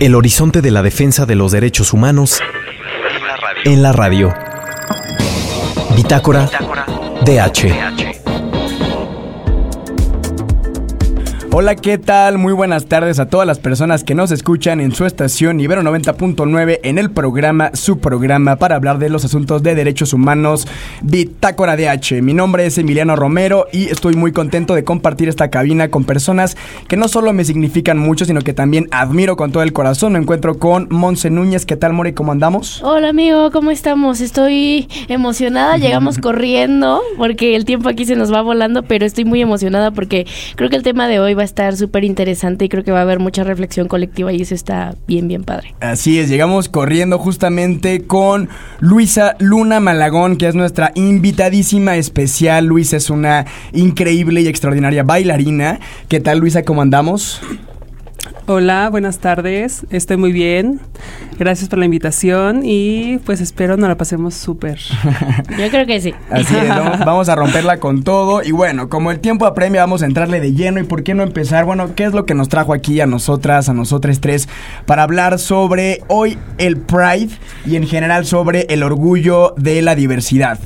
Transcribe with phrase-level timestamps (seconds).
[0.00, 2.40] El horizonte de la defensa de los derechos humanos
[3.64, 4.32] en la radio.
[5.96, 6.48] Bitácora
[7.24, 8.07] DH.
[11.60, 12.38] Hola, ¿qué tal?
[12.38, 16.78] Muy buenas tardes a todas las personas que nos escuchan en su estación Ibero 90.9
[16.84, 20.68] en el programa, su programa para hablar de los asuntos de derechos humanos,
[21.02, 22.22] Bitácora DH.
[22.22, 26.56] Mi nombre es Emiliano Romero y estoy muy contento de compartir esta cabina con personas
[26.86, 30.12] que no solo me significan mucho, sino que también admiro con todo el corazón.
[30.12, 31.66] Me encuentro con Monse Núñez.
[31.66, 32.14] ¿Qué tal, More?
[32.14, 32.80] ¿Cómo andamos?
[32.84, 34.20] Hola, amigo, ¿cómo estamos?
[34.20, 35.76] Estoy emocionada.
[35.76, 40.24] Llegamos corriendo porque el tiempo aquí se nos va volando, pero estoy muy emocionada porque
[40.54, 43.00] creo que el tema de hoy va a estar súper interesante y creo que va
[43.00, 45.74] a haber mucha reflexión colectiva y eso está bien, bien padre.
[45.80, 48.48] Así es, llegamos corriendo justamente con
[48.80, 52.66] Luisa Luna Malagón, que es nuestra invitadísima especial.
[52.66, 55.80] Luisa es una increíble y extraordinaria bailarina.
[56.08, 56.62] ¿Qué tal, Luisa?
[56.62, 57.40] ¿Cómo andamos?
[58.46, 59.86] Hola, buenas tardes.
[59.90, 60.80] Estoy muy bien.
[61.38, 64.78] Gracias por la invitación y pues espero nos la pasemos súper.
[65.58, 66.14] Yo creo que sí.
[66.30, 68.42] Así es, vamos, vamos a romperla con todo.
[68.42, 70.80] Y bueno, como el tiempo apremia, vamos a entrarle de lleno.
[70.80, 71.64] ¿Y por qué no empezar?
[71.64, 74.48] Bueno, ¿qué es lo que nos trajo aquí a nosotras, a nosotros tres,
[74.86, 77.30] para hablar sobre hoy el Pride
[77.66, 80.58] y en general sobre el orgullo de la diversidad?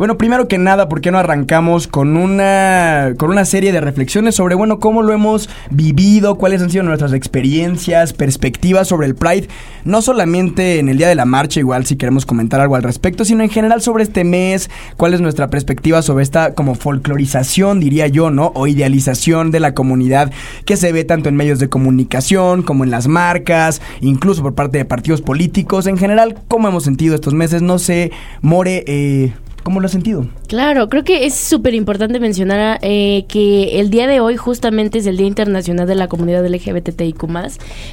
[0.00, 4.34] Bueno, primero que nada, ¿por qué no arrancamos con una, con una serie de reflexiones
[4.34, 9.48] sobre, bueno, cómo lo hemos vivido, cuáles han sido nuestras experiencias, perspectivas sobre el Pride?
[9.84, 13.26] No solamente en el día de la marcha, igual si queremos comentar algo al respecto,
[13.26, 18.06] sino en general sobre este mes, cuál es nuestra perspectiva sobre esta como folclorización, diría
[18.06, 18.52] yo, ¿no?
[18.54, 20.32] O idealización de la comunidad
[20.64, 24.78] que se ve tanto en medios de comunicación como en las marcas, incluso por parte
[24.78, 25.86] de partidos políticos.
[25.86, 27.60] En general, ¿cómo hemos sentido estos meses?
[27.60, 30.26] No sé, More, eh, ¿Cómo lo has sentido?
[30.48, 35.06] Claro, creo que es súper importante mencionar eh, que el día de hoy justamente es
[35.06, 37.24] el Día Internacional de la Comunidad LGBTIQ+.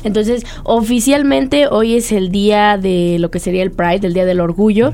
[0.03, 4.39] Entonces, oficialmente hoy es el día de lo que sería el Pride, el Día del
[4.39, 4.93] Orgullo.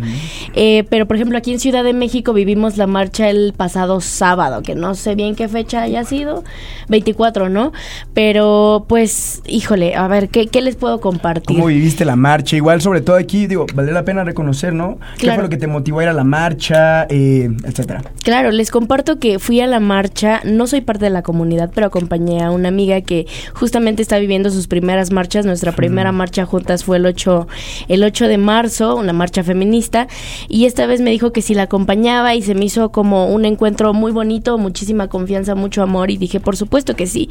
[0.55, 4.61] eh, pero, por ejemplo, aquí en Ciudad de México vivimos la marcha el pasado sábado,
[4.61, 6.43] que no sé bien qué fecha haya sido,
[6.89, 7.71] 24, ¿no?
[8.13, 11.55] Pero, pues, híjole, a ver, ¿qué, qué les puedo compartir?
[11.55, 12.55] ¿Cómo viviste la marcha?
[12.55, 14.97] Igual, sobre todo aquí, digo, vale la pena reconocer, ¿no?
[15.17, 16.72] ¿Qué fue lo que te motivó a ir a la marcha,
[17.09, 18.03] eh, etcétera?
[18.23, 21.87] Claro, les comparto que fui a la marcha, no soy parte de la comunidad, pero
[21.87, 25.45] acompañé a una amiga que justamente está viviendo sus primeras marchas.
[25.45, 27.47] Nuestra primera marcha juntas fue el 8,
[27.87, 30.07] el 8 de marzo, una marcha feminista,
[30.47, 33.45] y esta vez me dijo que si la acompañaba y se me hizo como un
[33.45, 37.29] encuentro muy bonito, muchísima confianza, mucho amor, y dije, por supuesto que sí.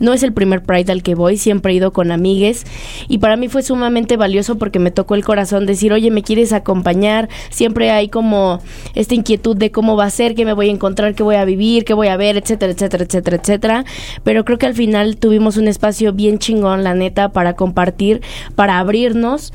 [0.00, 2.64] No es el primer Pride al que voy, siempre he ido con amigues,
[3.08, 6.52] y para mí fue sumamente valioso porque me tocó el corazón decir, oye, ¿me quieres
[6.52, 7.28] acompañar?
[7.50, 8.60] Siempre hay como
[8.94, 11.44] esta inquietud de cómo va a ser, qué me voy a encontrar, qué voy a
[11.44, 13.84] vivir, qué voy a ver, etcétera, etcétera, etcétera, etcétera.
[14.24, 18.20] Pero creo que al final tuvimos un espacio bien chingón, la neta, para compartir,
[18.54, 19.52] para abrirnos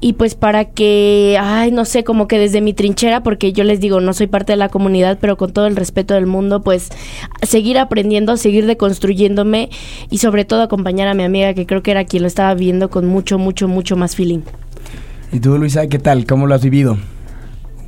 [0.00, 3.80] y pues para que, ay, no sé, como que desde mi trinchera, porque yo les
[3.80, 6.90] digo, no soy parte de la comunidad, pero con todo el respeto del mundo, pues
[7.42, 9.70] seguir aprendiendo, seguir deconstruyéndome
[10.10, 12.90] y sobre todo acompañar a mi amiga, que creo que era quien lo estaba viendo
[12.90, 14.40] con mucho, mucho, mucho más feeling.
[15.32, 16.26] ¿Y tú, Luisa, qué tal?
[16.26, 16.96] ¿Cómo lo has vivido?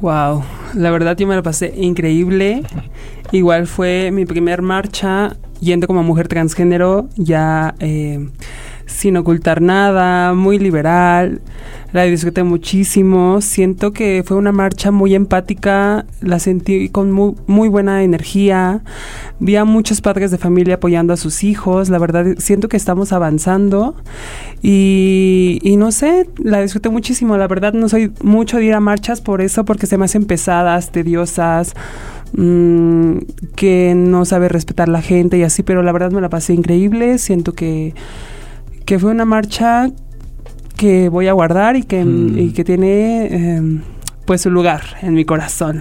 [0.01, 0.43] Wow,
[0.75, 2.63] la verdad yo me la pasé increíble.
[3.33, 8.29] Igual fue mi primer marcha yendo como mujer transgénero, ya eh,
[8.87, 11.41] sin ocultar nada, muy liberal.
[11.93, 13.41] La disfruté muchísimo.
[13.41, 18.83] Siento que fue una marcha muy empática, la sentí con muy, muy buena energía.
[19.41, 21.89] Vi a muchos padres de familia apoyando a sus hijos.
[21.89, 23.97] La verdad, siento que estamos avanzando.
[24.63, 27.37] Y, no sé, la disfruté muchísimo.
[27.37, 30.27] La verdad, no soy mucho de ir a marchas por eso, porque se me hacen
[30.27, 31.75] pesadas, tediosas,
[32.37, 33.19] mm,
[33.57, 35.63] que no sabe respetar la gente y así.
[35.63, 37.19] Pero la verdad me la pasé increíble.
[37.19, 37.95] Siento que,
[38.87, 39.91] que fue una marcha
[40.77, 42.39] que voy a guardar y que, Mm.
[42.39, 43.81] y que tiene eh,
[44.27, 45.81] pues su lugar en mi corazón.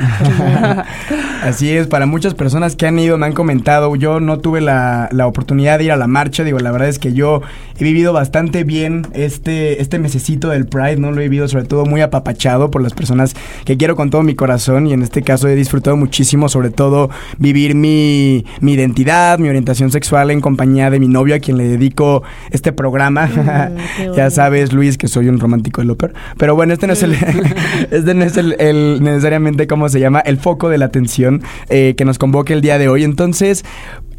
[1.44, 5.10] Así es, para muchas personas que han ido me han comentado, yo no tuve la,
[5.12, 7.42] la oportunidad de ir a la marcha, digo, la verdad es que yo
[7.78, 11.12] he vivido bastante bien este, este mesecito del Pride, ¿no?
[11.12, 14.36] Lo he vivido sobre todo muy apapachado por las personas que quiero con todo mi
[14.36, 19.50] corazón y en este caso he disfrutado muchísimo, sobre todo vivir mi, mi identidad, mi
[19.50, 23.28] orientación sexual en compañía de mi novio a quien le dedico este programa.
[23.28, 26.14] Mm, ya sabes, Luis, que soy un romántico del ópera.
[26.38, 27.14] Pero bueno, este no es el,
[27.92, 30.20] este no es el, necesariamente, ¿cómo se llama?
[30.20, 33.04] El foco de la atención eh, que nos convoca el día de hoy.
[33.04, 33.66] Entonces,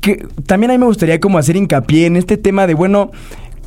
[0.00, 3.10] que también a mí me gustaría como hacer hincapié en este tema de, bueno,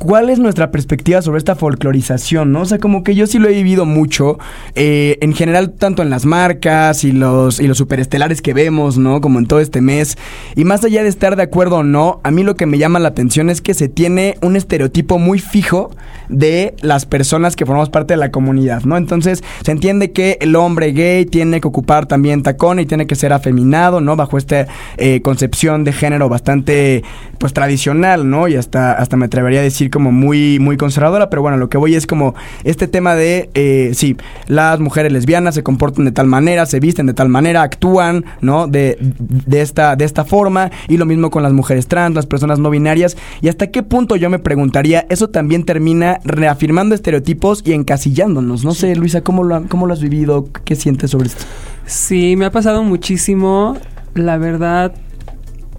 [0.00, 2.62] ¿cuál es nuestra perspectiva sobre esta folclorización, no?
[2.62, 4.38] O sea, como que yo sí lo he vivido mucho,
[4.74, 9.20] eh, en general, tanto en las marcas y los, y los superestelares que vemos, ¿no?
[9.20, 10.16] Como en todo este mes.
[10.56, 12.98] Y más allá de estar de acuerdo o no, a mí lo que me llama
[12.98, 15.90] la atención es que se tiene un estereotipo muy fijo
[16.30, 18.96] de las personas que formamos parte de la comunidad, ¿no?
[18.96, 23.16] Entonces, se entiende que el hombre gay tiene que ocupar también tacón y tiene que
[23.16, 24.16] ser afeminado, ¿no?
[24.16, 27.04] Bajo esta eh, concepción de género bastante,
[27.36, 28.48] pues, tradicional, ¿no?
[28.48, 31.78] Y hasta, hasta me atrevería a decir como muy, muy conservadora, pero bueno, lo que
[31.78, 32.34] voy es como
[32.64, 34.16] este tema de, eh, sí,
[34.46, 38.66] las mujeres lesbianas se comportan de tal manera, se visten de tal manera, actúan, ¿no?
[38.66, 42.58] De, de, esta, de esta forma, y lo mismo con las mujeres trans, las personas
[42.58, 47.72] no binarias, y hasta qué punto yo me preguntaría, eso también termina reafirmando estereotipos y
[47.72, 48.64] encasillándonos.
[48.64, 50.48] No sé, Luisa, ¿cómo lo, cómo lo has vivido?
[50.64, 51.44] ¿Qué sientes sobre esto?
[51.86, 53.76] Sí, me ha pasado muchísimo.
[54.14, 54.94] La verdad,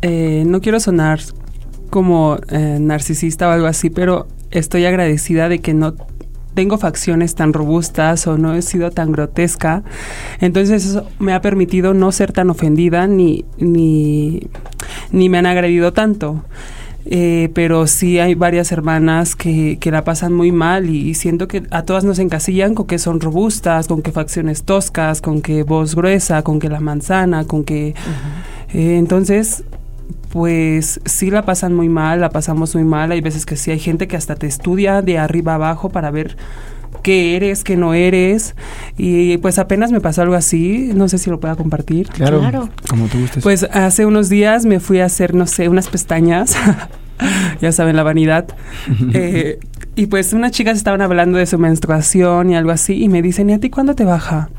[0.02, 1.19] eh, no quiero sonar
[1.91, 5.93] como eh, narcisista o algo así, pero estoy agradecida de que no
[6.55, 9.83] tengo facciones tan robustas o no he sido tan grotesca.
[10.39, 14.47] Entonces eso me ha permitido no ser tan ofendida ni, ni,
[15.11, 16.43] ni me han agredido tanto.
[17.05, 21.63] Eh, pero sí hay varias hermanas que, que, la pasan muy mal y siento que
[21.71, 25.95] a todas nos encasillan con que son robustas, con que facciones toscas, con que voz
[25.95, 27.95] gruesa, con que la manzana, con que...
[28.73, 29.63] eh, entonces,
[30.31, 33.12] pues sí la pasan muy mal, la pasamos muy mal.
[33.12, 36.38] Hay veces que sí hay gente que hasta te estudia de arriba abajo para ver
[37.04, 38.56] qué eres, qué no eres.
[38.98, 42.08] Y pues apenas me pasó algo así, no sé si lo pueda compartir.
[42.10, 42.69] Claro, claro.
[42.90, 43.44] como tú gustes.
[43.44, 46.56] Pues hace unos días me fui a hacer, no sé, unas pestañas.
[47.62, 48.47] ya saben, la vanidad.
[49.13, 49.59] eh,
[49.95, 53.50] y pues unas chicas estaban hablando de su menstruación y algo así, y me dicen,
[53.50, 54.50] ¿y a ti cuándo te baja?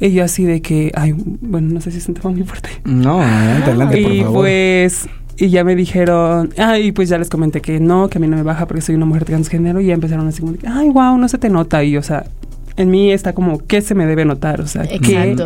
[0.00, 2.68] Y yo así de que, ay, bueno, no sé si es un tema muy fuerte.
[2.84, 7.28] No, adelante, adelante, por y pues y ya me dijeron, ah, y pues ya les
[7.28, 9.86] comenté que no, que a mí no me baja porque soy una mujer transgénero y
[9.86, 11.82] ya empezaron así como, ay, wow, no se te nota.
[11.82, 12.26] Y, o sea,
[12.76, 14.60] en mí está como, ¿qué se me debe notar?
[14.60, 15.36] O sea, ¿qué,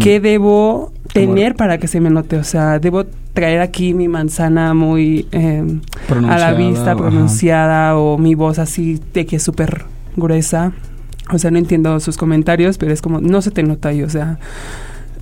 [0.00, 2.36] ¿qué, debo tener para que se me note?
[2.36, 5.64] O sea, debo traer aquí mi manzana muy eh,
[6.28, 7.98] a la vista, pronunciada, ajá.
[7.98, 9.84] o mi voz así de que es súper
[10.16, 10.72] gruesa.
[11.32, 14.10] O sea, no entiendo sus comentarios, pero es como, no se te nota ahí, o
[14.10, 14.38] sea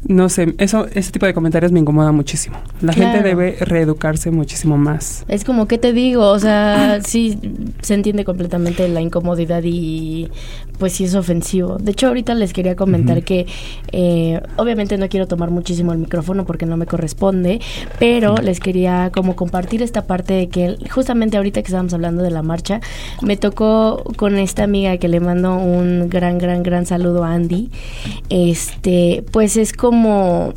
[0.07, 2.57] no sé, eso, ese tipo de comentarios me incomoda muchísimo.
[2.81, 3.13] La claro.
[3.13, 5.25] gente debe reeducarse muchísimo más.
[5.29, 6.29] Es como, ¿qué te digo?
[6.29, 7.39] O sea, sí
[7.81, 10.31] se entiende completamente la incomodidad y
[10.79, 11.79] pues sí es ofensivo.
[11.79, 13.25] De hecho, ahorita les quería comentar uh -huh.
[13.25, 13.47] que
[13.93, 17.61] eh, obviamente no quiero tomar muchísimo el micrófono porque no me corresponde,
[17.99, 22.31] pero les quería como compartir esta parte de que justamente ahorita que estábamos hablando de
[22.31, 22.81] la marcha,
[23.23, 27.71] me tocó con esta amiga que le mando un gran, gran, gran saludo a Andy.
[28.29, 30.53] Este, pues es como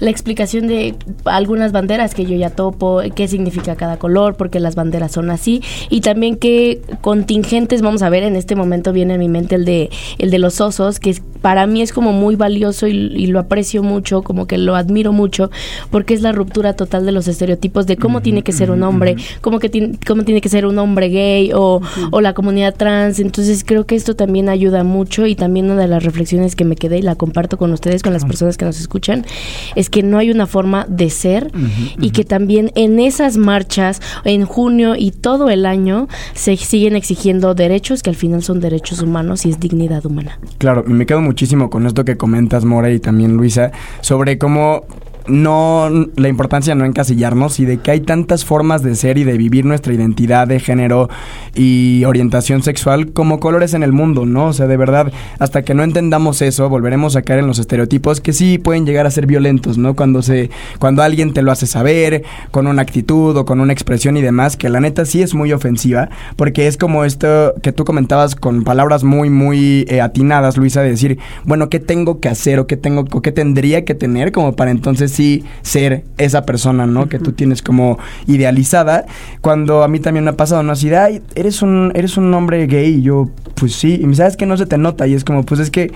[0.00, 4.74] la explicación de algunas banderas que yo ya topo, qué significa cada color, porque las
[4.74, 9.18] banderas son así y también qué contingentes vamos a ver en este momento viene a
[9.18, 12.36] mi mente el de el de los osos, que es, para mí es como muy
[12.36, 15.50] valioso y, y, lo aprecio mucho, como que lo admiro mucho,
[15.90, 18.70] porque es la ruptura total de los estereotipos de cómo uh -huh, tiene que ser
[18.70, 19.40] un hombre, uh -huh.
[19.40, 19.68] cómo que
[20.06, 22.08] cómo tiene que ser un hombre gay o, uh -huh.
[22.10, 25.88] o la comunidad trans, entonces creo que esto también ayuda mucho y también una de
[25.88, 28.80] las reflexiones que me quedé y la comparto con ustedes, con las personas que nos
[28.80, 29.24] escuchan,
[29.74, 32.12] es que no hay una forma de ser uh -huh, y uh -huh.
[32.12, 38.02] que también en esas marchas, en junio y todo el año, se siguen exigiendo derechos
[38.02, 40.38] que al final son derechos humanos y es dignidad humana.
[40.58, 44.84] Claro, me quedo muchísimo con esto que comentas, More, y también Luisa, sobre cómo
[45.28, 49.24] no la importancia de no encasillarnos y de que hay tantas formas de ser y
[49.24, 51.08] de vivir nuestra identidad de género
[51.54, 54.46] y orientación sexual como colores en el mundo, ¿no?
[54.46, 58.20] O sea, de verdad, hasta que no entendamos eso, volveremos a caer en los estereotipos
[58.20, 59.94] que sí pueden llegar a ser violentos, ¿no?
[59.94, 64.16] Cuando se cuando alguien te lo hace saber con una actitud o con una expresión
[64.16, 67.84] y demás, que la neta sí es muy ofensiva, porque es como esto que tú
[67.84, 72.58] comentabas con palabras muy muy eh, atinadas, Luisa, de decir, bueno, ¿qué tengo que hacer
[72.58, 76.86] o qué tengo o qué tendría que tener como para entonces sí ser esa persona,
[76.86, 77.00] ¿no?
[77.00, 77.08] Uh -huh.
[77.08, 79.06] Que tú tienes como idealizada.
[79.40, 80.72] Cuando a mí también me ha pasado, ¿no?
[80.72, 82.96] Así de, ay, eres un, eres un hombre gay.
[82.96, 83.98] Y yo, pues sí.
[84.00, 85.06] Y me sabes que no se te nota.
[85.06, 85.92] Y es como, pues es que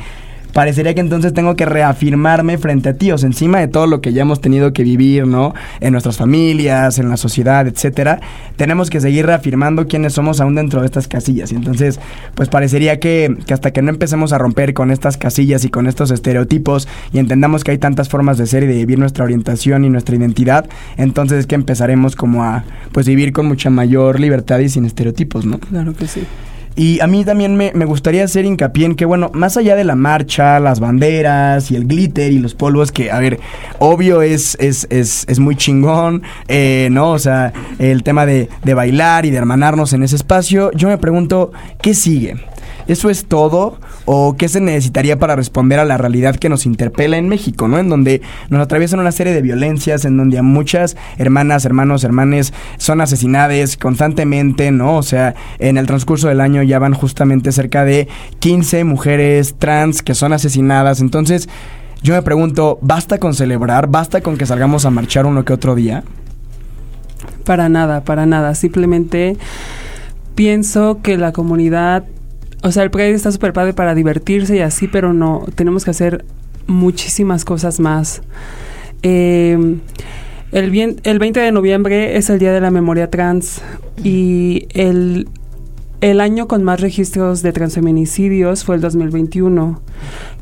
[0.52, 4.00] parecería que entonces tengo que reafirmarme frente a ti, o sea, encima de todo lo
[4.00, 5.54] que ya hemos tenido que vivir, ¿no?
[5.80, 8.20] En nuestras familias, en la sociedad, etcétera,
[8.56, 11.52] tenemos que seguir reafirmando quiénes somos aún dentro de estas casillas.
[11.52, 12.00] Y entonces,
[12.34, 15.86] pues parecería que, que hasta que no empecemos a romper con estas casillas y con
[15.86, 19.84] estos estereotipos y entendamos que hay tantas formas de ser y de vivir nuestra orientación
[19.84, 24.58] y nuestra identidad, entonces es que empezaremos como a, pues, vivir con mucha mayor libertad
[24.60, 25.58] y sin estereotipos, ¿no?
[25.58, 26.22] Claro que sí.
[26.74, 29.84] Y a mí también me, me, gustaría hacer hincapié en que, bueno, más allá de
[29.84, 33.40] la marcha, las banderas y el glitter y los polvos, que, a ver,
[33.78, 37.10] obvio es, es, es, es muy chingón, eh, ¿no?
[37.10, 40.98] O sea, el tema de, de bailar y de hermanarnos en ese espacio, yo me
[40.98, 42.36] pregunto, ¿qué sigue?
[42.86, 43.78] ¿Eso es todo?
[44.04, 47.78] ¿O qué se necesitaría para responder a la realidad que nos interpela en México, ¿no?
[47.78, 53.00] En donde nos atraviesan una serie de violencias, en donde muchas hermanas, hermanos, hermanes son
[53.00, 54.96] asesinadas constantemente, ¿no?
[54.96, 58.08] O sea, en el transcurso del año ya van justamente cerca de
[58.38, 61.00] 15 mujeres trans que son asesinadas.
[61.00, 61.48] Entonces,
[62.02, 63.86] yo me pregunto, ¿basta con celebrar?
[63.86, 66.02] ¿Basta con que salgamos a marchar uno que otro día?
[67.44, 68.54] Para nada, para nada.
[68.54, 69.36] Simplemente
[70.34, 72.04] pienso que la comunidad
[72.62, 75.90] o sea, el Pride está súper padre para divertirse y así, pero no, tenemos que
[75.90, 76.24] hacer
[76.66, 78.22] muchísimas cosas más.
[79.02, 79.78] Eh,
[80.52, 83.62] el, bien, el 20 de noviembre es el Día de la Memoria Trans
[84.04, 85.28] y el,
[86.00, 89.80] el año con más registros de transfeminicidios fue el 2021,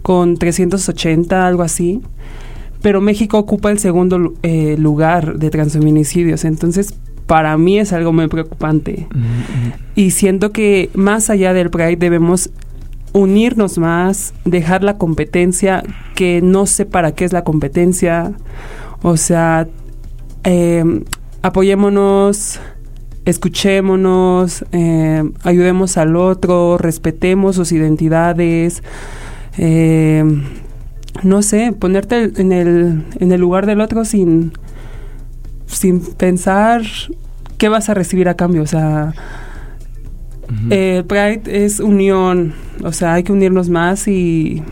[0.02, 2.02] con 380, algo así.
[2.82, 6.44] Pero México ocupa el segundo eh, lugar de transfeminicidios.
[6.44, 6.94] Entonces,
[7.30, 9.06] para mí es algo muy preocupante.
[9.94, 12.50] Y siento que más allá del Pride debemos
[13.12, 15.84] unirnos más, dejar la competencia,
[16.16, 18.32] que no sé para qué es la competencia.
[19.02, 19.68] O sea,
[20.42, 21.04] eh,
[21.40, 22.58] apoyémonos,
[23.24, 28.82] escuchémonos, eh, ayudemos al otro, respetemos sus identidades.
[29.56, 30.24] Eh,
[31.22, 34.50] no sé, ponerte en el, en el lugar del otro sin
[35.70, 36.82] sin pensar
[37.58, 38.62] qué vas a recibir a cambio.
[38.62, 39.12] O sea,
[40.70, 42.54] eh, Pride es unión.
[42.82, 44.62] O sea, hay que unirnos más y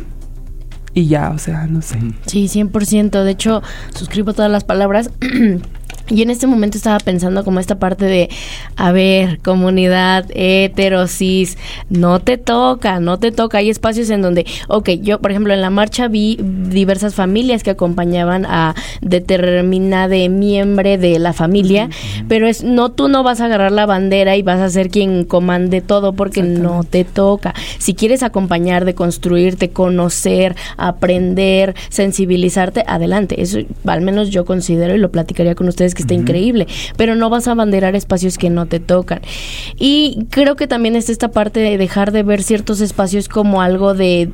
[0.95, 1.99] y ya, o sea, no sé.
[2.27, 3.23] Sí, 100%.
[3.23, 3.63] De hecho,
[3.95, 5.11] suscribo todas las palabras.
[6.11, 8.29] Y en este momento estaba pensando como esta parte de,
[8.77, 11.59] a ver, comunidad heterosis,
[11.91, 13.59] no te toca, no te toca.
[13.59, 17.71] Hay espacios en donde, ok, yo por ejemplo en la marcha vi diversas familias que
[17.71, 21.89] acompañaban a determinada miembro de la familia,
[22.29, 25.25] pero es, no, tú no vas a agarrar la bandera y vas a ser quien
[25.25, 27.55] comande todo porque no te toca.
[27.79, 33.43] Si quieres acompañar, de construirte, conocer, aprender, sensibilizarte, adelante.
[33.43, 37.29] Eso al menos yo considero y lo platicaría con ustedes que está increíble, pero no
[37.29, 39.21] vas a abanderar espacios que no te tocan.
[39.77, 43.95] Y creo que también es esta parte de dejar de ver ciertos espacios como algo
[43.95, 44.31] de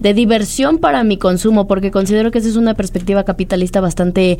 [0.00, 4.38] de diversión para mi consumo, porque considero que esa es una perspectiva capitalista bastante,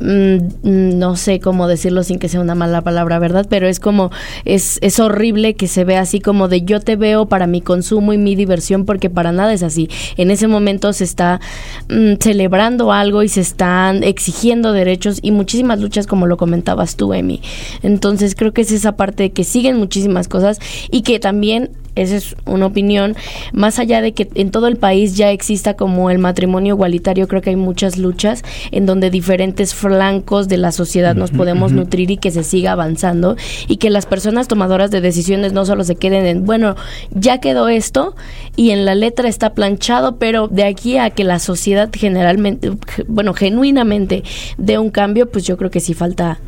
[0.00, 3.46] mm, no sé cómo decirlo sin que sea una mala palabra, ¿verdad?
[3.48, 4.10] Pero es como,
[4.44, 8.12] es, es horrible que se vea así como de yo te veo para mi consumo
[8.12, 9.88] y mi diversión, porque para nada es así.
[10.16, 11.40] En ese momento se está
[11.88, 17.12] mm, celebrando algo y se están exigiendo derechos y muchísimas luchas, como lo comentabas tú,
[17.14, 17.40] Emi.
[17.82, 20.58] Entonces creo que es esa parte de que siguen muchísimas cosas
[20.90, 23.16] y que también esa es una opinión,
[23.52, 27.42] más allá de que en todo el país ya exista como el matrimonio igualitario, creo
[27.42, 32.16] que hay muchas luchas en donde diferentes flancos de la sociedad nos podemos nutrir y
[32.16, 33.36] que se siga avanzando
[33.68, 36.76] y que las personas tomadoras de decisiones no solo se queden en, bueno,
[37.10, 38.14] ya quedó esto
[38.56, 42.72] y en la letra está planchado, pero de aquí a que la sociedad generalmente,
[43.06, 44.22] bueno, genuinamente
[44.58, 46.38] dé un cambio, pues yo creo que sí falta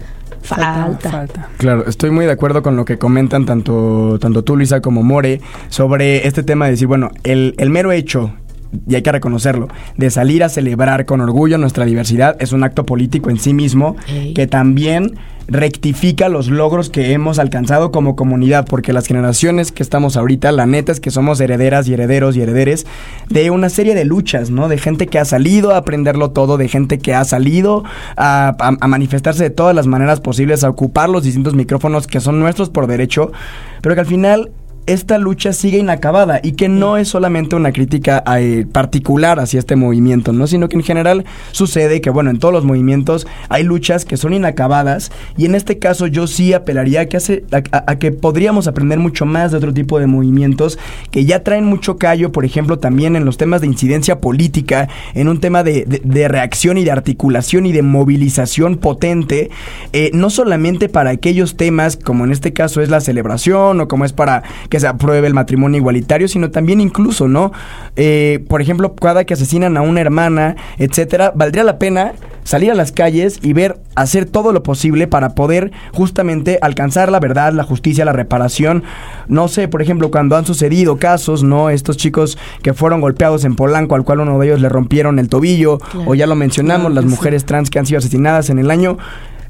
[0.44, 1.48] Falta.
[1.56, 5.40] Claro, estoy muy de acuerdo con lo que comentan tanto, tanto tú, Luisa, como More,
[5.68, 8.32] sobre este tema de decir, bueno, el, el mero hecho
[8.88, 12.86] y hay que reconocerlo, de salir a celebrar con orgullo nuestra diversidad es un acto
[12.86, 13.96] político en sí mismo
[14.34, 15.14] que también
[15.46, 20.66] rectifica los logros que hemos alcanzado como comunidad, porque las generaciones que estamos ahorita, la
[20.66, 22.86] neta es que somos herederas y herederos y herederes
[23.28, 24.68] de una serie de luchas, ¿no?
[24.68, 27.84] De gente que ha salido a aprenderlo todo, de gente que ha salido
[28.16, 32.40] a, a manifestarse de todas las maneras posibles, a ocupar los distintos micrófonos que son
[32.40, 33.32] nuestros por derecho,
[33.82, 34.50] pero que al final
[34.86, 39.76] esta lucha sigue inacabada y que no es solamente una crítica eh, particular hacia este
[39.76, 40.46] movimiento, ¿no?
[40.46, 44.34] Sino que en general sucede que, bueno, en todos los movimientos hay luchas que son
[44.34, 48.98] inacabadas y en este caso yo sí apelaría a que, hace, a, que podríamos aprender
[48.98, 50.78] mucho más de otro tipo de movimientos
[51.10, 55.28] que ya traen mucho callo, por ejemplo, también en los temas de incidencia política, en
[55.28, 55.84] un tema de,
[56.28, 59.50] reacción y de articulación y de movilización potente,
[59.92, 64.04] eh, no solamente para aquellos temas como en este caso es la celebración o como
[64.04, 64.42] es para
[64.74, 67.52] que se apruebe el matrimonio igualitario, sino también incluso, ¿no?
[67.94, 72.74] Eh, por ejemplo, cada que asesinan a una hermana, etcétera, valdría la pena salir a
[72.74, 77.62] las calles y ver, hacer todo lo posible para poder justamente alcanzar la verdad, la
[77.62, 78.82] justicia, la reparación.
[79.28, 81.70] No sé, por ejemplo, cuando han sucedido casos, ¿no?
[81.70, 85.28] Estos chicos que fueron golpeados en Polanco, al cual uno de ellos le rompieron el
[85.28, 88.98] tobillo, o ya lo mencionamos, las mujeres trans que han sido asesinadas en el año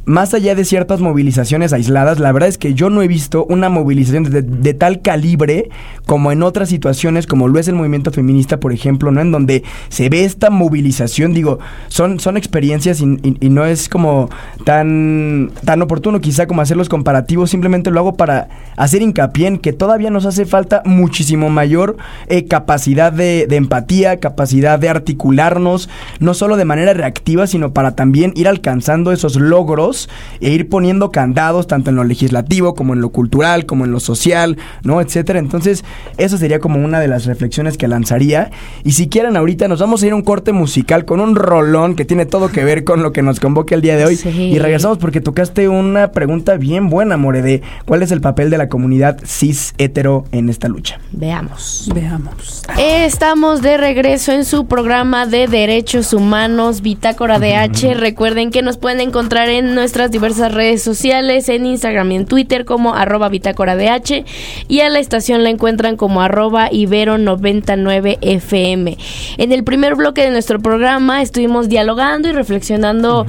[0.06, 3.68] más allá de ciertas movilizaciones aisladas, la verdad es que yo no he visto una
[3.68, 5.70] movilización de, de tal calibre
[6.06, 9.20] como en otras situaciones, como lo es el movimiento feminista, por ejemplo, ¿no?
[9.20, 11.58] En donde se ve esta movilización, digo,
[11.88, 13.06] son, son experiencias y,
[13.54, 14.28] no es como
[14.64, 19.58] tan, tan oportuno quizá como hacer los comparativos, simplemente lo hago para hacer hincapié en
[19.58, 21.96] que todavía nos hace falta muchísimo mayor
[22.26, 27.94] eh, capacidad de, de empatía, capacidad de articularnos, no solo de manera reactiva, sino para
[27.94, 29.93] también ir alcanzando esos logros
[30.40, 34.00] e ir poniendo candados tanto en lo legislativo como en lo cultural, como en lo
[34.00, 35.00] social, ¿no?
[35.00, 35.38] Etcétera.
[35.38, 35.84] Entonces,
[36.16, 38.50] eso sería como una de las reflexiones que lanzaría.
[38.82, 41.96] Y si quieren, ahorita nos vamos a ir a un corte musical con un rolón
[41.96, 44.16] que tiene todo que ver con lo que nos convoca el día de hoy.
[44.16, 44.28] Sí.
[44.28, 48.58] Y regresamos porque tocaste una pregunta bien buena, More, de cuál es el papel de
[48.58, 50.98] la comunidad cis hetero en esta lucha.
[51.12, 51.88] Veamos.
[51.94, 52.62] Veamos.
[52.78, 57.94] Estamos de regreso en su programa de Derechos Humanos, Bitácora de H.
[57.94, 62.64] Recuerden que nos pueden encontrar en nuestras diversas redes sociales, en Instagram y en Twitter
[62.64, 64.24] como arroba Bitácora de H.
[64.66, 68.96] Y a la estación la encuentran como arroba Ibero99FM.
[69.36, 73.26] En el primer bloque de nuestro programa estuvimos dialogando y reflexionando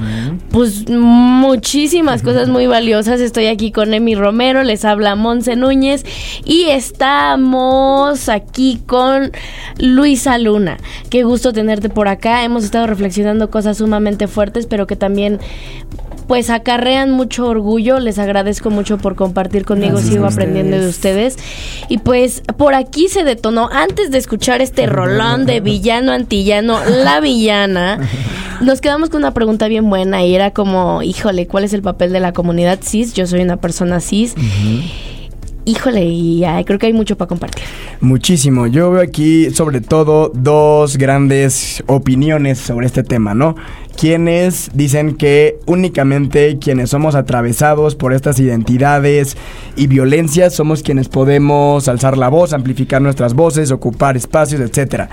[0.50, 3.20] pues muchísimas cosas muy valiosas.
[3.20, 6.06] Estoy aquí con Emi Romero, les habla Monse Núñez
[6.42, 9.30] y estamos aquí con
[9.78, 10.78] Luisa Luna.
[11.10, 12.44] Qué gusto tenerte por acá.
[12.44, 15.38] Hemos estado reflexionando cosas sumamente fuertes, pero que también
[16.26, 17.98] pues acarrean mucho orgullo.
[17.98, 19.94] Les agradezco mucho por compartir conmigo.
[19.94, 21.36] Gracias Sigo aprendiendo de ustedes.
[21.88, 27.20] Y pues por aquí se detonó, antes de escuchar este rolón de villano antillano, la
[27.20, 27.98] villana,
[28.60, 32.12] nos quedamos con una pregunta bien buena y era como, híjole, ¿cuál es el papel
[32.12, 33.14] de la comunidad cis?
[33.14, 34.34] Yo soy una persona cis.
[35.68, 37.64] Híjole, y ay, creo que hay mucho para compartir.
[38.00, 38.68] Muchísimo.
[38.68, 43.56] Yo veo aquí sobre todo dos grandes opiniones sobre este tema, ¿no?
[43.96, 49.38] Quienes dicen que únicamente quienes somos atravesados por estas identidades
[49.74, 55.08] y violencias somos quienes podemos alzar la voz, amplificar nuestras voces, ocupar espacios, etcétera.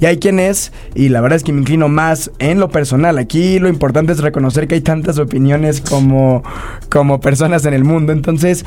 [0.00, 3.16] Y hay quienes, y la verdad es que me inclino más en lo personal.
[3.16, 6.42] Aquí lo importante es reconocer que hay tantas opiniones como,
[6.90, 8.12] como personas en el mundo.
[8.12, 8.66] Entonces,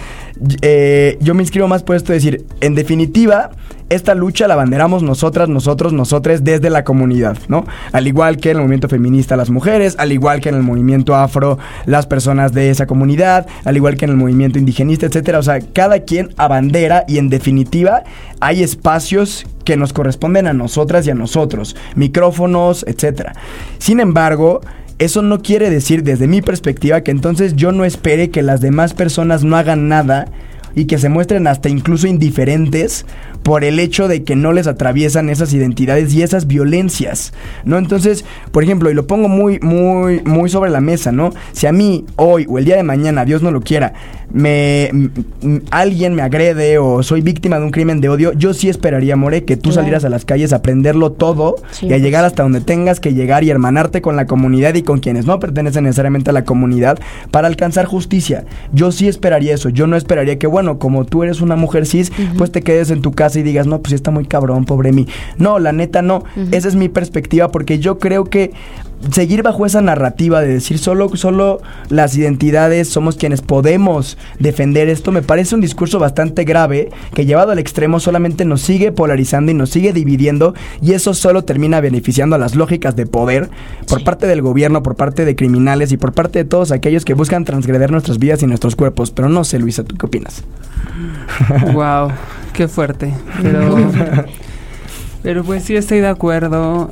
[0.61, 3.51] eh, yo me inscribo más por esto de decir, en definitiva,
[3.89, 7.65] esta lucha la banderamos nosotras, nosotros, nosotres desde la comunidad, ¿no?
[7.91, 11.15] Al igual que en el movimiento feminista las mujeres, al igual que en el movimiento
[11.15, 15.39] afro las personas de esa comunidad, al igual que en el movimiento indigenista, etcétera.
[15.39, 18.03] O sea, cada quien abandera y en definitiva
[18.39, 23.33] hay espacios que nos corresponden a nosotras y a nosotros, micrófonos, etcétera.
[23.77, 24.61] Sin embargo,
[24.99, 28.93] eso no quiere decir desde mi perspectiva que entonces yo no espere que las demás
[28.93, 30.27] personas no hagan nada
[30.75, 33.05] y que se muestren hasta incluso indiferentes
[33.43, 37.77] por el hecho de que no les atraviesan esas identidades y esas violencias, ¿no?
[37.77, 41.31] Entonces, por ejemplo, y lo pongo muy, muy, muy sobre la mesa, ¿no?
[41.53, 43.93] Si a mí hoy o el día de mañana, Dios no lo quiera,
[44.31, 45.09] me m-
[45.41, 49.15] m- alguien me agrede o soy víctima de un crimen de odio, yo sí esperaría,
[49.15, 49.75] More, que tú Claro.
[49.75, 53.13] salieras a las calles a aprenderlo todo Sí, y a llegar hasta donde tengas que
[53.13, 56.99] llegar y hermanarte con la comunidad y con quienes no pertenecen necesariamente a la comunidad
[57.31, 58.45] para alcanzar justicia.
[58.73, 59.69] Yo sí esperaría eso.
[59.69, 63.01] Yo no esperaría que, bueno, como tú eres una mujer cis, pues te quedes en
[63.01, 65.07] tu casa y digas, no, pues está muy cabrón, pobre mí.
[65.37, 66.23] No, la neta no.
[66.51, 68.51] Esa es mi perspectiva porque yo creo que
[69.11, 75.11] seguir bajo esa narrativa de decir solo, solo las identidades somos quienes podemos defender esto,
[75.11, 79.55] me parece un discurso bastante grave que llevado al extremo solamente nos sigue polarizando y
[79.55, 83.49] nos sigue dividiendo y eso solo termina beneficiando a las lógicas de poder
[83.87, 87.13] por parte del gobierno, por parte de criminales y por parte de todos aquellos que
[87.13, 89.11] buscan transgreder nuestras vidas y nuestros cuerpos.
[89.11, 90.43] Pero no sé, Luisa, ¿tú qué opinas?
[91.73, 92.11] wow,
[92.53, 93.13] qué fuerte.
[93.41, 93.77] Pero,
[95.23, 96.89] pero pues sí estoy de acuerdo.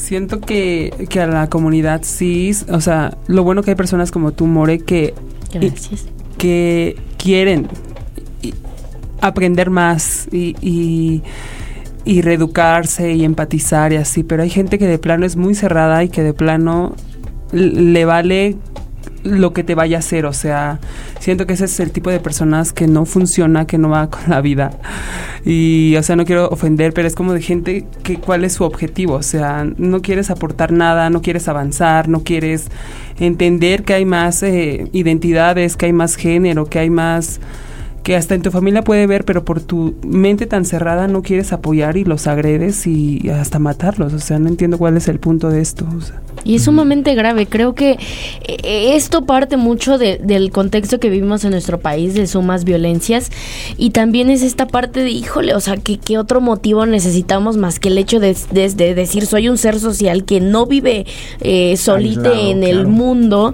[0.00, 4.32] Siento que, que a la comunidad cis, o sea, lo bueno que hay personas como
[4.32, 5.14] tú, More, que,
[5.52, 6.06] Gracias.
[6.38, 7.68] que quieren
[8.42, 8.54] y-
[9.20, 11.22] aprender más y, y,
[12.04, 16.02] y reeducarse y empatizar y así, pero hay gente que de plano es muy cerrada
[16.04, 16.94] y que de plano
[17.52, 18.56] le vale
[19.22, 20.80] lo que te vaya a hacer, o sea,
[21.18, 24.22] siento que ese es el tipo de personas que no funciona, que no va con
[24.28, 24.70] la vida.
[25.44, 28.64] Y, o sea, no quiero ofender, pero es como de gente que cuál es su
[28.64, 32.68] objetivo, o sea, no quieres aportar nada, no quieres avanzar, no quieres
[33.18, 37.40] entender que hay más eh, identidades, que hay más género, que hay más
[38.02, 41.52] que hasta en tu familia puede ver, pero por tu mente tan cerrada no quieres
[41.52, 44.12] apoyar y los agredes y hasta matarlos.
[44.14, 45.86] O sea, no entiendo cuál es el punto de esto.
[46.44, 47.46] Y es sumamente grave.
[47.46, 47.98] Creo que
[48.46, 53.30] eh, esto parte mucho del contexto que vivimos en nuestro país, de sumas violencias.
[53.76, 57.78] Y también es esta parte de, híjole, o sea, ¿qué, qué otro motivo necesitamos más
[57.78, 61.06] que el hecho de, decir soy un ser social que no vive
[61.40, 63.52] eh, solito en el mundo?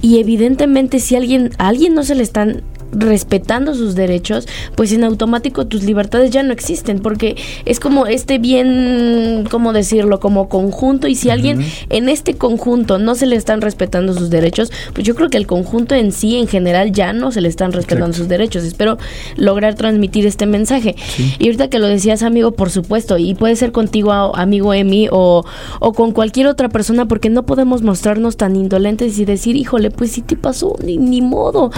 [0.00, 5.04] Y evidentemente si alguien, a alguien no se le están respetando sus derechos, pues en
[5.04, 10.20] automático tus libertades ya no existen, porque es como este bien, ¿cómo decirlo?
[10.20, 14.70] Como conjunto, y si alguien en este conjunto no se le están respetando sus derechos,
[14.94, 17.72] pues yo creo que el conjunto en sí, en general, ya no se le están
[17.72, 18.64] respetando sus derechos.
[18.64, 18.98] Espero
[19.36, 20.96] lograr transmitir este mensaje.
[21.38, 25.44] Y ahorita que lo decías, amigo, por supuesto, y puede ser contigo, amigo Emi, o,
[25.80, 30.12] o con cualquier otra persona, porque no podemos mostrarnos tan indolentes y decir, híjole, pues
[30.12, 31.70] si te pasó, ni, ni modo.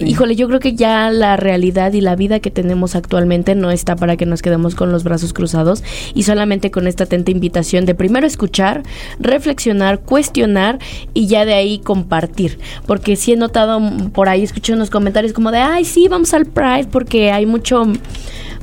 [0.00, 3.96] Híjole, yo creo que ya la realidad y la vida que tenemos actualmente no está
[3.96, 5.82] para que nos quedemos con los brazos cruzados
[6.14, 8.82] y solamente con esta atenta invitación de primero escuchar,
[9.18, 10.78] reflexionar, cuestionar
[11.14, 12.58] y ya de ahí compartir.
[12.86, 13.80] Porque sí he notado
[14.12, 17.84] por ahí, escuché unos comentarios como de, ay, sí, vamos al Pride porque hay mucho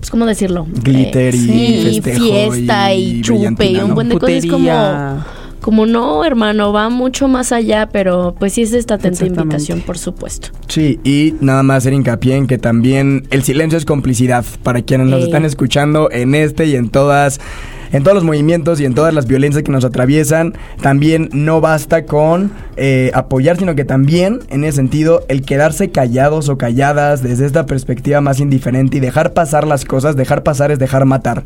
[0.04, 0.68] pues, ¿cómo decirlo?
[0.70, 5.24] Glitter y, fiesta y, chupe y un buen de cosas como
[5.64, 9.98] como no, hermano, va mucho más allá, pero pues sí es esta atenta invitación, por
[9.98, 10.50] supuesto.
[10.68, 14.46] Sí, y nada más hacer hincapié en que también el silencio es complicidad.
[14.62, 17.40] Para quienes nos están escuchando en este y en todas
[17.94, 22.06] en todos los movimientos y en todas las violencias que nos atraviesan, también no basta
[22.06, 27.46] con eh, apoyar, sino que también, en ese sentido, el quedarse callados o calladas desde
[27.46, 31.46] esta perspectiva más indiferente y dejar pasar las cosas, dejar pasar es dejar matar.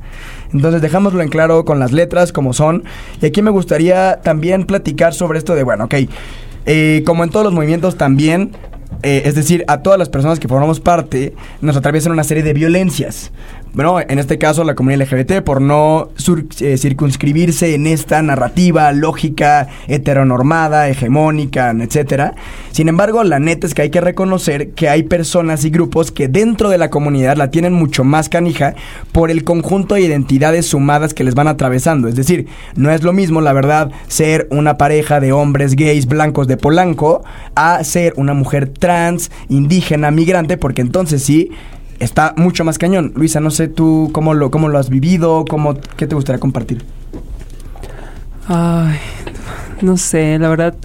[0.54, 2.86] Entonces, dejámoslo en claro con las letras como son.
[3.22, 5.96] Y aquí me gustaría también platicar sobre esto de, bueno, ok,
[6.66, 8.52] eh, como en todos los movimientos también
[9.04, 12.54] eh, es decir, a todas las personas que formamos parte, nos atraviesan una serie de
[12.54, 13.32] violencias
[13.74, 16.10] bueno, en este caso la comunidad LGBT, por no
[16.60, 22.36] eh, circunscribirse en esta narrativa lógica, heteronormada, hegemónica, etcétera.
[22.72, 26.28] Sin embargo, la neta es que hay que reconocer que hay personas y grupos que
[26.28, 28.76] dentro de la comunidad la tienen mucho más canija
[29.12, 32.08] por el conjunto de identidades sumadas que les van atravesando.
[32.08, 36.48] Es decir, no es lo mismo, la verdad, ser una pareja de hombres gays blancos
[36.48, 37.24] de Polanco
[37.56, 41.52] a ser una mujer trans, indígena, migrante, porque entonces sí
[42.00, 43.14] está mucho más cañón.
[43.16, 46.84] Luisa, no sé tú cómo lo, cómo lo has vivido, cómo, qué te gustaría compartir.
[48.48, 48.98] Ay,
[49.82, 50.76] no sé, la verdad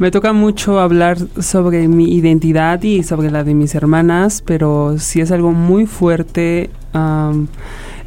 [0.00, 5.20] me toca mucho hablar sobre mi identidad y sobre la de mis hermanas, pero sí
[5.20, 6.70] es algo muy fuerte.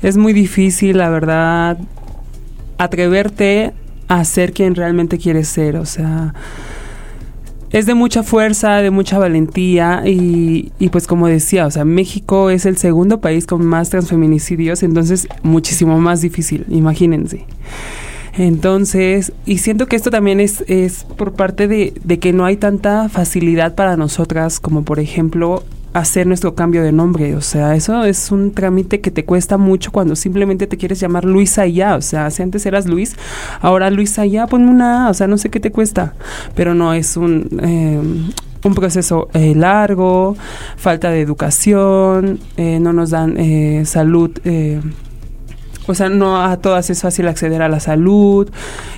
[0.02, 1.78] es muy difícil, la verdad,
[2.80, 3.74] atreverte
[4.08, 5.76] a ser quien realmente quieres ser.
[5.76, 6.34] O sea,
[7.74, 12.52] es de mucha fuerza, de mucha valentía y, y, pues como decía, o sea, México
[12.52, 17.46] es el segundo país con más transfeminicidios, entonces muchísimo más difícil, imagínense.
[18.38, 22.58] Entonces, y siento que esto también es, es por parte de, de que no hay
[22.58, 27.36] tanta facilidad para nosotras como por ejemplo hacer nuestro cambio de nombre.
[27.36, 31.26] O sea, eso es un trámite que te cuesta mucho cuando simplemente te quieres llamar
[31.26, 31.96] Luisa y ya.
[31.96, 33.16] O sea, si antes eras Luis,
[33.62, 35.10] ahora Luisa y ya, ponme una.
[35.10, 36.14] O sea, no sé qué te cuesta.
[36.56, 37.48] Pero no es un...
[37.62, 38.02] Eh,
[38.66, 40.38] un proceso eh, largo,
[40.78, 43.36] falta de educación, eh, no nos dan
[43.86, 44.32] salud
[45.86, 48.50] o sea, no a todas es fácil acceder a la salud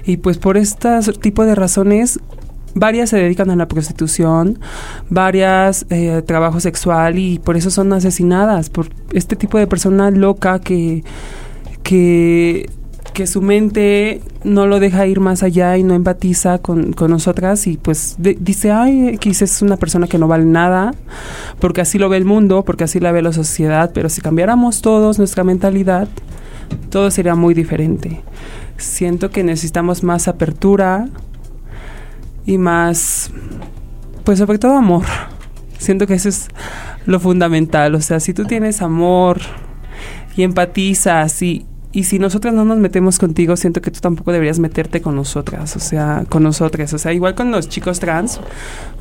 [0.06, 2.20] y pues por este tipo de razones
[2.76, 4.60] varias se dedican a la prostitución,
[5.10, 10.60] varias eh, trabajo sexual y por eso son asesinadas por este tipo de persona loca
[10.60, 11.04] que
[11.82, 12.70] que
[13.16, 17.78] que su mente no lo deja ir más allá y no empatiza con, nosotras y
[17.78, 20.94] pues dice, ay, quizás es una persona que no vale nada,
[21.60, 24.82] porque así lo ve el mundo, porque así la ve la sociedad, pero si cambiáramos
[24.82, 26.10] todos nuestra mentalidad,
[26.90, 28.22] todo sería muy diferente.
[28.78, 31.08] Siento que necesitamos más apertura,
[32.46, 33.32] y más,
[34.24, 35.06] pues sobre todo amor.
[35.78, 36.48] Siento que eso es
[37.06, 37.96] lo fundamental.
[37.96, 39.42] O sea, si tú tienes amor
[40.36, 44.60] y empatizas y, y si nosotras no nos metemos contigo, siento que tú tampoco deberías
[44.60, 48.40] meterte con nosotras, o sea, con nosotras, o sea, igual con los chicos trans,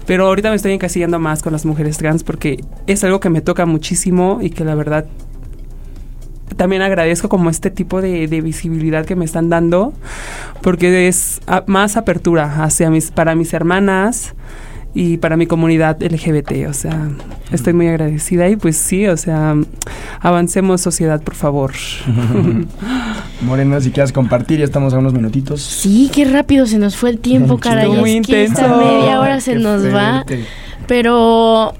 [0.06, 3.40] pero ahorita me estoy encasillando más con las mujeres trans porque es algo que me
[3.40, 5.06] toca muchísimo y que la verdad
[6.54, 9.92] también agradezco como este tipo de, visibilidad que me están dando,
[10.62, 14.34] porque es más apertura hacia mis, para mis hermanas
[14.94, 17.08] y para mi comunidad LGBT, o sea,
[17.50, 19.56] estoy muy agradecida y pues sí, o sea,
[20.20, 21.72] avancemos sociedad, por favor.
[23.42, 25.60] Morena, si quieres compartir, ya estamos a unos minutitos.
[25.60, 27.90] Sí, qué rápido se nos fue el tiempo, caray.
[27.90, 28.62] Muy intenso.
[28.76, 30.24] media hora se nos va.
[30.86, 31.74] Pero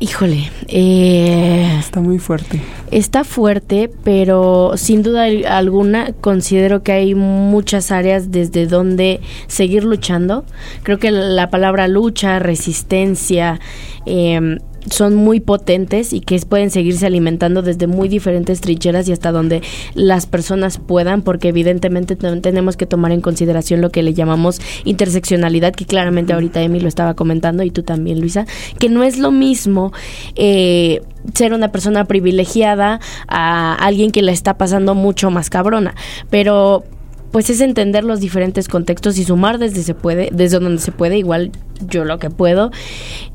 [0.00, 2.60] Híjole, eh, Está muy fuerte.
[2.90, 9.84] está fuerte, pero sin duda al- alguna considero que hay muchas áreas desde donde seguir
[9.84, 10.44] luchando.
[10.82, 13.60] Creo que la palabra lucha, resistencia,
[14.04, 14.58] eh,
[14.90, 19.62] son muy potentes y que pueden seguirse alimentando desde muy diferentes trincheras y hasta donde
[19.94, 24.60] las personas puedan, porque evidentemente ten- tenemos que tomar en consideración lo que le llamamos
[24.84, 28.46] interseccionalidad, que claramente ahorita Emi lo estaba comentando y tú también, Luisa,
[28.78, 29.92] que no es lo mismo
[30.36, 31.00] eh,
[31.34, 35.94] ser una persona privilegiada a alguien que la está pasando mucho más cabrona,
[36.30, 36.84] pero
[37.30, 41.18] pues es entender los diferentes contextos y sumar desde se puede, desde donde se puede,
[41.18, 41.50] igual
[41.88, 42.70] yo lo que puedo.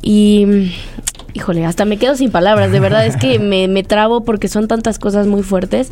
[0.02, 0.72] Y
[1.34, 4.68] híjole, hasta me quedo sin palabras, de verdad es que me, me trabo porque son
[4.68, 5.90] tantas cosas muy fuertes,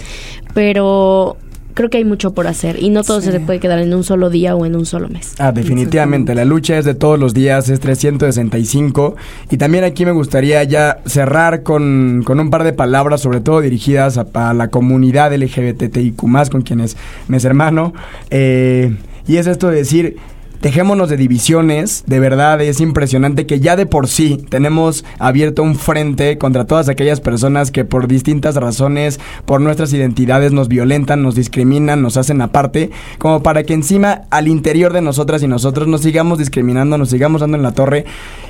[0.53, 1.37] pero
[1.73, 3.31] creo que hay mucho por hacer y no todo Sí.
[3.31, 5.35] se puede quedar en un solo día o en un solo mes.
[5.37, 9.15] Ah, definitivamente, la lucha es de todos los días, es 365.
[9.51, 13.61] Y también aquí me gustaría ya cerrar con, con un par de palabras, sobre todo
[13.61, 16.97] dirigidas a, a la comunidad LGBTIQ, con quienes
[17.27, 17.93] me es hermano.
[18.31, 18.95] Eh,
[19.27, 20.17] y es esto de decir.
[20.61, 25.75] Dejémonos de divisiones, de verdad es impresionante que ya de por sí tenemos abierto un
[25.75, 31.35] frente contra todas aquellas personas que por distintas razones, por nuestras identidades nos violentan, nos
[31.35, 32.89] discriminan, nos hacen aparte,
[33.19, 37.41] como para que encima al interior de nosotras y nosotros nos sigamos discriminando, nos sigamos
[37.41, 38.05] dando en la torre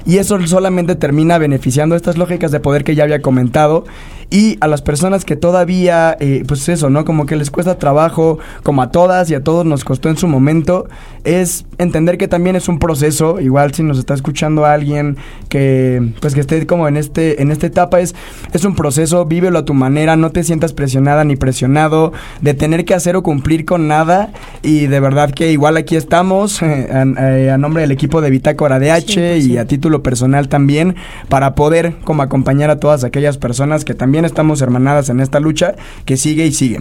[0.05, 3.83] y eso solamente termina beneficiando estas lógicas de poder que ya había comentado
[4.29, 7.05] y a las personas que todavía, eh, pues eso, ¿no?
[7.05, 10.27] Como que les cuesta trabajo, como a todas y a todos nos costó en su
[10.27, 10.87] momento,
[11.23, 16.33] es entender que también es un proceso, igual si nos está escuchando alguien que, pues
[16.33, 18.15] que esté como en este, en esta etapa, es,
[18.51, 22.11] es un proceso, vívelo a tu manera, no te sientas presionada ni presionado
[22.41, 24.31] de tener que hacer o cumplir con nada.
[24.61, 28.79] Y de verdad que igual aquí estamos, eh, a, a nombre del equipo de Bitácora
[28.79, 30.95] de H y a título personal también,
[31.29, 35.75] para poder como acompañar a todas aquellas personas que también estamos hermanadas en esta lucha,
[36.05, 36.79] que sigue y sigue.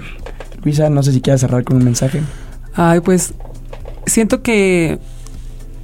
[0.62, 2.22] Luisa, no sé si quieres cerrar con un mensaje.
[2.74, 3.34] Ay, pues
[4.06, 4.98] siento que,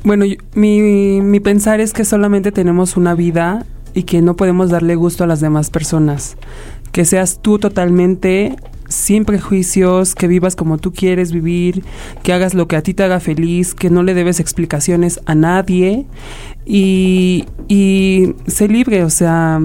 [0.04, 0.80] bueno, mi,
[1.20, 5.26] mi pensar es que solamente tenemos una vida y que no podemos darle gusto a
[5.26, 6.36] las demás personas.
[6.92, 8.56] Que seas tú totalmente
[8.92, 11.82] sin prejuicios, que vivas como tú quieres vivir,
[12.22, 15.34] que hagas lo que a ti te haga feliz, que no le debes explicaciones a
[15.34, 16.06] nadie
[16.66, 19.60] y, y sé libre, o sea,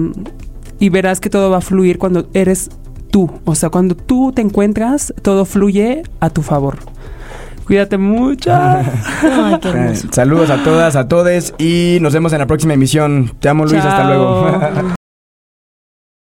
[0.78, 2.70] y verás que todo va a fluir cuando eres
[3.10, 6.76] tú, o sea, cuando tú te encuentras, todo fluye a tu favor.
[7.66, 8.50] Cuídate mucho.
[8.54, 13.32] Ay, qué Eh, saludos a todas, a todes y nos vemos en la próxima emisión.
[13.40, 14.94] Te amo Luis, hasta luego.